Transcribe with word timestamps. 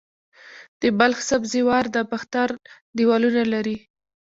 د 0.81 0.83
بلخ 0.99 1.19
سبزې 1.31 1.61
وار 1.69 1.85
د 1.95 1.97
باختر 2.09 2.49
دیوالونه 2.97 3.41
لري 3.53 3.77